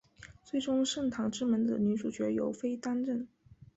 [0.43, 3.27] 最终圣堂之门的女主角由飞担任。